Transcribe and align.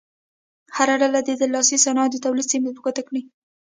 هره 0.77 0.95
ډله 1.01 1.19
دې 1.27 1.33
د 1.37 1.43
لاسي 1.53 1.77
صنایعو 1.85 2.11
د 2.13 2.17
تولید 2.25 2.47
سیمې 2.51 2.69
په 2.75 2.81
ګوته 2.85 3.01
کړي. 3.07 3.21